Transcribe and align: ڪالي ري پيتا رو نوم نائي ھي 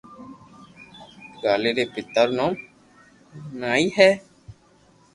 ڪالي 1.41 1.71
ري 1.77 1.85
پيتا 1.93 2.21
رو 2.27 2.33
نوم 2.37 2.53
نائي 3.59 3.85
ھي 3.95 4.09